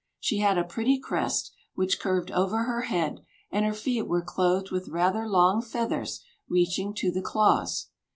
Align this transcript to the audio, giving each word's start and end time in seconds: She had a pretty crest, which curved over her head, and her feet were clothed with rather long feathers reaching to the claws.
She 0.19 0.39
had 0.39 0.57
a 0.57 0.63
pretty 0.63 0.97
crest, 0.97 1.51
which 1.75 1.99
curved 1.99 2.31
over 2.31 2.63
her 2.63 2.81
head, 2.85 3.23
and 3.51 3.67
her 3.67 3.73
feet 3.75 4.07
were 4.07 4.23
clothed 4.23 4.71
with 4.71 4.87
rather 4.89 5.27
long 5.27 5.61
feathers 5.61 6.23
reaching 6.49 6.95
to 6.95 7.11
the 7.11 7.21
claws. 7.21 7.91